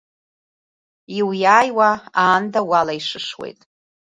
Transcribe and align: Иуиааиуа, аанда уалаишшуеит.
Иуиааиуа, 1.17 1.89
аанда 2.21 2.59
уалаишшуеит. 2.69 3.59